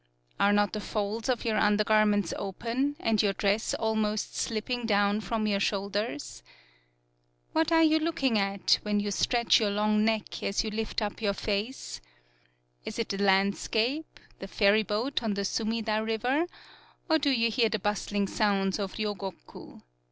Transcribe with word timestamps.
Are 0.39 0.51
not 0.51 0.73
the 0.73 0.79
folds 0.81 1.29
of 1.29 1.45
your 1.45 1.59
undergarments 1.59 2.33
open 2.39 2.95
and 2.99 3.21
your 3.21 3.33
dress 3.33 3.75
al 3.79 3.93
most 3.95 4.35
slipping 4.35 4.87
down 4.87 5.21
from 5.21 5.45
your 5.45 5.59
shoul 5.59 5.89
ders? 5.89 6.41
What 7.51 7.71
are 7.71 7.83
you 7.83 7.99
looking 7.99 8.39
at 8.39 8.79
when 8.81 8.99
you 8.99 9.11
stretch 9.11 9.59
your 9.59 9.69
long 9.69 10.03
neck 10.03 10.41
as 10.41 10.63
you 10.63 10.71
lift 10.71 11.03
up 11.03 11.21
your 11.21 11.35
face? 11.35 12.01
Is 12.83 12.97
it 12.97 13.09
the 13.09 13.19
landscape, 13.19 14.19
the 14.39 14.47
ferryboat 14.47 15.21
on 15.21 15.35
the 15.35 15.45
Sumida 15.45 16.03
river, 16.03 16.47
or 17.07 17.19
do 17.19 17.29
you 17.29 17.51
hear 17.51 17.69
the 17.69 17.77
bustling 17.77 18.25
sounds 18.27 18.79
of 18.79 18.93
Ryogoku? 18.93 19.83